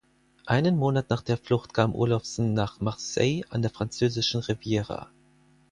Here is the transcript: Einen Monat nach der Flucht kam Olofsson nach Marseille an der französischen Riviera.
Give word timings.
Einen 0.47 0.77
Monat 0.77 1.11
nach 1.11 1.21
der 1.21 1.37
Flucht 1.37 1.75
kam 1.75 1.93
Olofsson 1.93 2.55
nach 2.55 2.79
Marseille 2.79 3.43
an 3.51 3.61
der 3.61 3.69
französischen 3.69 4.39
Riviera. 4.39 5.11